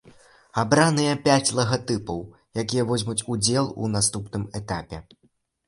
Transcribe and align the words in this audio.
Абраныя 0.61 1.13
пяць 1.27 1.53
лагатыпаў, 1.59 2.19
якія 2.63 2.87
возьмуць 2.95 3.17
удзел 3.37 3.73
у 3.83 3.93
наступным 3.99 4.51
этапе. 4.65 5.07